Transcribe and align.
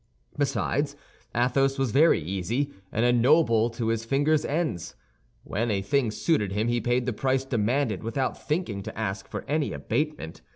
Besides, 0.35 0.95
Athos 1.35 1.77
was 1.77 1.91
very 1.91 2.19
easy, 2.19 2.73
and 2.91 3.05
a 3.05 3.13
noble 3.13 3.69
to 3.69 3.89
his 3.89 4.03
fingers' 4.03 4.43
ends. 4.45 4.95
When 5.43 5.69
a 5.69 5.83
thing 5.83 6.09
suited 6.09 6.53
him 6.53 6.69
he 6.69 6.81
paid 6.81 7.05
the 7.05 7.13
price 7.13 7.45
demanded, 7.45 8.01
without 8.01 8.43
thinking 8.47 8.81
to 8.81 8.97
ask 8.97 9.27
for 9.27 9.45
any 9.47 9.73
abatement. 9.73 10.41